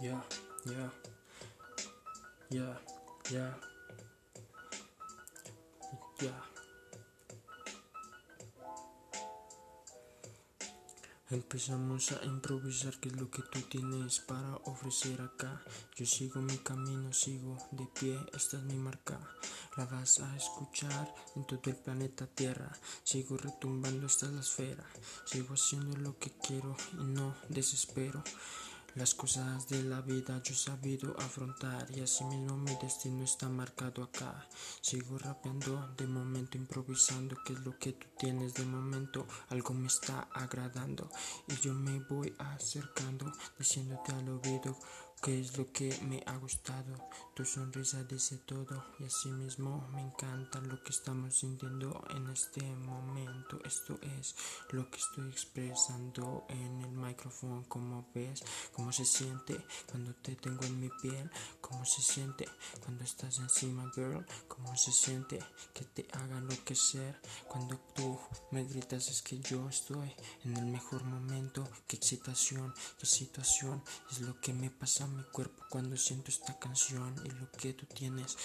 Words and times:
Yeah, 0.00 0.20
yeah, 0.66 0.90
yeah, 2.50 2.74
yeah, 3.30 3.54
yeah. 6.20 6.42
Empezamos 11.30 12.12
a 12.12 12.24
improvisar 12.24 12.98
qué 13.00 13.08
es 13.08 13.16
lo 13.16 13.30
que 13.30 13.42
tú 13.42 13.60
tienes 13.62 14.20
para 14.20 14.56
ofrecer 14.64 15.20
acá. 15.22 15.62
Yo 15.96 16.06
sigo 16.06 16.40
mi 16.40 16.58
camino, 16.58 17.12
sigo 17.12 17.56
de 17.70 17.86
pie, 17.98 18.18
esta 18.34 18.58
es 18.58 18.62
mi 18.64 18.74
marca. 18.74 19.18
La 19.76 19.86
vas 19.86 20.20
a 20.20 20.36
escuchar 20.36 21.14
en 21.34 21.46
todo 21.46 21.60
el 21.64 21.76
planeta 21.76 22.26
Tierra. 22.26 22.70
Sigo 23.02 23.36
retumbando 23.36 24.06
hasta 24.06 24.26
la 24.26 24.40
esfera. 24.40 24.84
Sigo 25.24 25.54
haciendo 25.54 25.96
lo 25.96 26.18
que 26.18 26.30
quiero 26.30 26.76
y 26.92 27.04
no 27.04 27.34
desespero. 27.48 28.22
Las 28.94 29.12
cosas 29.12 29.68
de 29.68 29.82
la 29.82 30.02
vida 30.02 30.40
yo 30.44 30.54
he 30.54 30.56
sabido 30.56 31.16
afrontar 31.18 31.90
y 31.90 32.00
así 32.00 32.22
mismo 32.26 32.56
mi 32.56 32.76
destino 32.76 33.24
está 33.24 33.48
marcado 33.48 34.04
acá. 34.04 34.48
Sigo 34.80 35.18
rapeando 35.18 35.92
de 35.96 36.06
momento, 36.06 36.56
improvisando, 36.56 37.36
que 37.44 37.54
es 37.54 37.58
lo 37.60 37.76
que 37.76 37.94
tú 37.94 38.06
tienes 38.16 38.54
de 38.54 38.64
momento. 38.64 39.26
Algo 39.48 39.74
me 39.74 39.88
está 39.88 40.28
agradando 40.32 41.10
y 41.48 41.56
yo 41.56 41.74
me 41.74 41.98
voy 42.08 42.32
acercando, 42.38 43.32
diciéndote 43.58 44.12
al 44.12 44.28
oído 44.28 44.78
que 45.24 45.40
es 45.40 45.56
lo 45.56 45.72
que 45.72 45.88
me 46.02 46.22
ha 46.26 46.36
gustado. 46.36 47.08
Tu 47.34 47.46
sonrisa 47.46 48.04
dice 48.04 48.36
todo 48.44 48.84
y 48.98 49.04
así 49.04 49.30
mismo 49.30 49.88
me 49.90 50.02
encanta 50.02 50.60
lo 50.60 50.82
que 50.82 50.90
estamos 50.90 51.34
sintiendo 51.38 52.04
en 52.10 52.28
este 52.28 52.60
momento. 52.76 53.58
Esto 53.64 53.98
es 54.18 54.36
lo 54.70 54.90
que 54.90 54.98
estoy 54.98 55.30
expresando 55.30 56.44
en 56.50 56.82
el 56.82 56.90
micrófono, 56.90 57.64
como 57.68 58.06
ves, 58.14 58.44
cómo 58.74 58.92
se 58.92 59.06
siente 59.06 59.64
cuando 59.90 60.12
te 60.16 60.36
tengo 60.36 60.62
en 60.66 60.78
mi 60.78 60.90
piel, 61.00 61.30
cómo 61.62 61.86
se 61.86 62.02
siente 62.02 62.46
cuando 62.84 63.02
estás 63.02 63.38
encima, 63.38 63.90
girl, 63.94 64.26
cómo 64.46 64.76
se 64.76 64.92
siente 64.92 65.38
que 65.72 65.86
te 65.86 66.06
haga 66.12 66.36
enloquecer 66.36 67.18
cuando 67.48 67.78
tú 67.94 68.20
me 68.54 68.62
gritas 68.62 69.08
es 69.08 69.20
que 69.20 69.40
yo 69.40 69.68
estoy 69.68 70.12
en 70.44 70.56
el 70.56 70.66
mejor 70.66 71.02
momento, 71.02 71.68
qué 71.88 71.96
excitación, 71.96 72.72
qué 73.00 73.04
situación. 73.04 73.82
Es 74.12 74.20
lo 74.20 74.40
que 74.40 74.52
me 74.52 74.70
pasa 74.70 75.08
mi 75.08 75.24
cuerpo 75.24 75.64
cuando 75.68 75.96
siento 75.96 76.30
esta 76.30 76.56
canción 76.56 77.12
y 77.24 77.30
lo 77.30 77.50
que 77.50 77.72
tú 77.72 77.84
tienes 77.86 78.36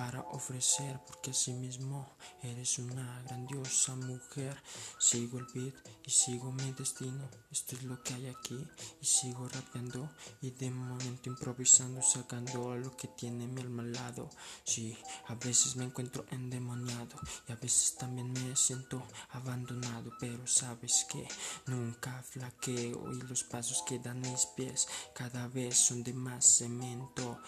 para 0.00 0.22
ofrecer 0.30 0.98
porque 1.06 1.32
así 1.32 1.52
mismo 1.52 2.08
eres 2.42 2.78
una 2.78 3.22
grandiosa 3.24 3.94
mujer. 3.96 4.56
Sigo 4.98 5.38
el 5.38 5.46
beat 5.52 5.74
y 6.06 6.10
sigo 6.10 6.50
mi 6.52 6.72
destino. 6.72 7.28
Esto 7.50 7.76
es 7.76 7.82
lo 7.82 8.02
que 8.02 8.14
hay 8.14 8.28
aquí 8.28 8.66
y 9.02 9.04
sigo 9.04 9.46
rapeando 9.46 10.08
y 10.40 10.52
de 10.52 10.70
momento 10.70 11.28
improvisando 11.28 12.00
sacando 12.00 12.74
lo 12.76 12.96
que 12.96 13.08
tiene 13.08 13.46
mi 13.46 13.60
alma 13.60 13.82
al 13.82 13.92
lado. 13.92 14.30
Sí 14.64 14.96
a 15.28 15.34
veces 15.34 15.76
me 15.76 15.84
encuentro 15.84 16.24
endemoniado 16.30 17.20
y 17.46 17.52
a 17.52 17.56
veces 17.56 17.96
también 17.98 18.32
me 18.32 18.56
siento 18.56 19.02
abandonado 19.32 20.12
pero 20.18 20.46
sabes 20.46 21.06
que 21.10 21.28
nunca 21.66 22.22
flaqueo 22.22 23.12
y 23.12 23.20
los 23.20 23.44
pasos 23.44 23.82
que 23.86 23.98
dan 23.98 24.22
mis 24.22 24.46
pies 24.56 24.88
cada 25.14 25.46
vez 25.48 25.76
son 25.76 26.02
de 26.02 26.14
más 26.14 26.46
cemento 26.46 27.38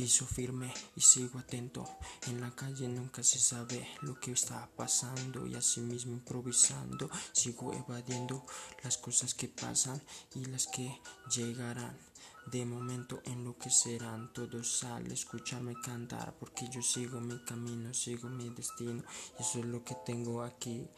Piso 0.00 0.24
firme 0.24 0.72
y 0.96 1.02
sigo 1.02 1.38
atento. 1.38 1.86
En 2.26 2.40
la 2.40 2.56
calle 2.56 2.88
nunca 2.88 3.22
se 3.22 3.38
sabe 3.38 3.86
lo 4.00 4.18
que 4.18 4.32
está 4.32 4.66
pasando 4.74 5.46
y 5.46 5.54
así 5.56 5.82
mismo 5.82 6.14
improvisando. 6.14 7.10
Sigo 7.32 7.74
evadiendo 7.74 8.42
las 8.82 8.96
cosas 8.96 9.34
que 9.34 9.48
pasan 9.48 10.00
y 10.34 10.46
las 10.46 10.68
que 10.68 10.98
llegarán. 11.30 11.94
De 12.46 12.64
momento 12.64 13.20
enloquecerán, 13.26 14.32
todos 14.32 14.78
sale 14.78 15.12
escucharme 15.12 15.74
cantar 15.82 16.32
porque 16.40 16.70
yo 16.70 16.80
sigo 16.80 17.20
mi 17.20 17.38
camino, 17.44 17.92
sigo 17.92 18.30
mi 18.30 18.48
destino 18.48 19.04
y 19.38 19.42
eso 19.42 19.58
es 19.58 19.66
lo 19.66 19.84
que 19.84 19.96
tengo 20.06 20.42
aquí. 20.42 20.88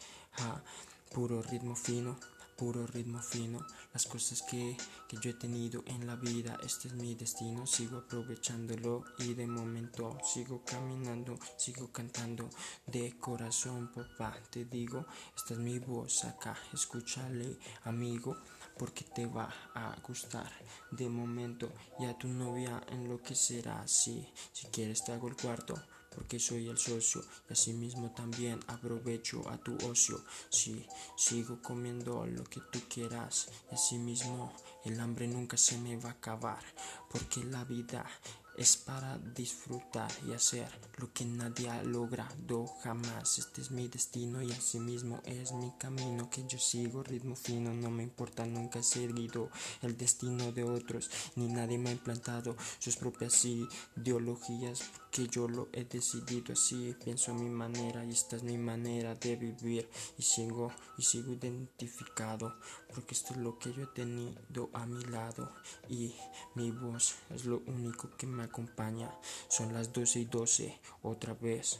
puro 1.13 1.41
ritmo 1.41 1.75
fino 1.75 2.17
puro 2.57 2.85
ritmo 2.87 3.21
fino, 3.21 3.65
las 3.93 4.05
cosas 4.05 4.41
que, 4.41 4.77
que 5.07 5.17
yo 5.17 5.31
he 5.31 5.33
tenido 5.33 5.83
en 5.87 6.07
la 6.07 6.15
vida, 6.15 6.57
este 6.63 6.87
es 6.87 6.93
mi 6.93 7.15
destino, 7.15 7.65
sigo 7.67 7.97
aprovechándolo 7.97 9.03
y 9.19 9.33
de 9.33 9.47
momento 9.47 10.17
sigo 10.23 10.63
caminando, 10.63 11.37
sigo 11.57 11.91
cantando 11.91 12.49
de 12.87 13.17
corazón, 13.19 13.91
papá, 13.93 14.37
te 14.51 14.65
digo, 14.65 15.05
esta 15.35 15.53
es 15.53 15.59
mi 15.59 15.79
voz 15.79 16.25
acá, 16.25 16.57
escúchale, 16.73 17.57
amigo, 17.83 18.37
porque 18.77 19.03
te 19.03 19.25
va 19.25 19.53
a 19.73 19.95
gustar. 20.05 20.51
De 20.91 21.09
momento 21.09 21.71
y 21.99 22.05
a 22.05 22.17
tu 22.17 22.27
novia 22.27 22.81
en 22.89 23.07
lo 23.07 23.21
que 23.21 23.35
será 23.35 23.81
así, 23.81 24.27
si 24.51 24.67
quieres 24.67 25.03
te 25.03 25.11
hago 25.11 25.27
el 25.27 25.35
cuarto 25.35 25.81
porque 26.15 26.39
soy 26.39 26.67
el 26.67 26.77
socio 26.77 27.23
y 27.49 27.53
asimismo 27.53 28.11
también 28.11 28.59
aprovecho 28.67 29.47
a 29.49 29.57
tu 29.57 29.75
ocio. 29.87 30.23
Si 30.49 30.85
sigo 31.15 31.61
comiendo 31.61 32.25
lo 32.25 32.43
que 32.43 32.61
tú 32.71 32.79
quieras 32.87 33.49
y 33.71 33.75
asimismo 33.75 34.53
el 34.85 34.99
hambre 34.99 35.27
nunca 35.27 35.57
se 35.57 35.77
me 35.77 35.97
va 35.97 36.09
a 36.09 36.13
acabar, 36.13 36.63
porque 37.09 37.43
la 37.43 37.63
vida 37.63 38.05
es 38.55 38.77
para 38.77 39.17
disfrutar 39.17 40.11
y 40.27 40.33
hacer 40.33 40.67
lo 40.97 41.11
que 41.11 41.25
nadie 41.25 41.69
ha 41.69 41.83
logrado 41.83 42.67
jamás. 42.83 43.39
Este 43.39 43.61
es 43.61 43.71
mi 43.71 43.87
destino 43.87 44.41
y 44.43 44.51
asimismo 44.51 45.21
es 45.25 45.51
mi 45.53 45.71
camino 45.77 46.29
que 46.29 46.45
yo 46.47 46.59
sigo 46.59 47.03
ritmo 47.03 47.35
fino. 47.35 47.73
No 47.73 47.89
me 47.89 48.03
importa, 48.03 48.45
nunca 48.45 48.79
he 48.79 48.83
seguido 48.83 49.49
el 49.81 49.97
destino 49.97 50.51
de 50.51 50.63
otros, 50.63 51.09
ni 51.35 51.47
nadie 51.47 51.77
me 51.77 51.89
ha 51.89 51.93
implantado 51.93 52.55
sus 52.79 52.95
propias 52.95 53.43
ideologías 53.45 54.83
que 55.11 55.27
yo 55.27 55.47
lo 55.47 55.69
he 55.73 55.83
decidido 55.85 56.53
así. 56.53 56.95
Pienso 57.03 57.33
mi 57.33 57.49
manera 57.49 58.05
y 58.05 58.11
esta 58.11 58.35
es 58.35 58.43
mi 58.43 58.57
manera 58.57 59.15
de 59.15 59.35
vivir 59.35 59.89
y 60.17 60.21
sigo 60.21 60.71
y 60.97 61.03
sigo 61.03 61.33
identificado 61.33 62.55
porque 62.93 63.15
esto 63.15 63.33
es 63.33 63.39
lo 63.39 63.57
que 63.57 63.73
yo 63.73 63.83
he 63.83 63.87
tenido 63.87 64.69
a 64.73 64.85
mi 64.85 65.03
lado 65.05 65.51
y 65.89 66.13
mi 66.55 66.71
voz 66.71 67.15
es 67.31 67.45
lo 67.45 67.63
único 67.65 68.09
que 68.17 68.27
me 68.27 68.42
acompaña. 68.43 69.09
Son 69.47 69.73
las 69.73 69.91
12 69.93 70.19
y 70.19 70.25
12, 70.25 70.79
otra 71.03 71.33
vez. 71.33 71.79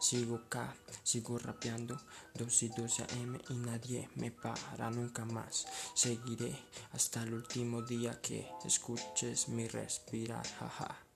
Sigo 0.00 0.36
acá, 0.36 0.74
sigo 1.04 1.38
rapeando 1.38 1.96
12 2.34 2.66
y 2.66 2.68
12 2.70 3.02
AM 3.04 3.40
y 3.50 3.54
nadie 3.54 4.08
me 4.16 4.32
para 4.32 4.90
nunca 4.90 5.24
más. 5.24 5.66
Seguiré 5.94 6.58
hasta 6.92 7.22
el 7.22 7.34
último 7.34 7.82
día 7.82 8.20
que 8.20 8.50
escuches 8.64 9.48
mi 9.48 9.68
respirar, 9.68 10.44
jaja. 10.58 11.11